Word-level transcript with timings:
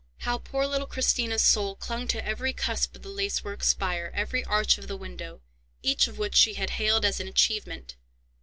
How 0.21 0.39
poor 0.39 0.65
little 0.65 0.87
Christina's 0.87 1.43
soul 1.43 1.75
clung 1.75 2.07
to 2.07 2.25
every 2.25 2.53
cusp 2.53 2.95
of 2.95 3.03
the 3.03 3.09
lacework 3.09 3.63
spire, 3.63 4.11
every 4.15 4.43
arch 4.45 4.79
of 4.79 4.87
the 4.87 4.97
window, 4.97 5.41
each 5.83 6.07
of 6.07 6.17
which 6.17 6.33
she 6.33 6.55
had 6.55 6.71
hailed 6.71 7.05
as 7.05 7.19
an 7.19 7.27
achievement! 7.27 7.95